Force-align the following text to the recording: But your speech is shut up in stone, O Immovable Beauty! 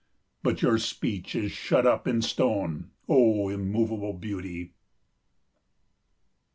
But 0.41 0.63
your 0.63 0.79
speech 0.79 1.35
is 1.35 1.51
shut 1.51 1.85
up 1.85 2.07
in 2.07 2.23
stone, 2.23 2.89
O 3.07 3.49
Immovable 3.49 4.13
Beauty! 4.13 4.73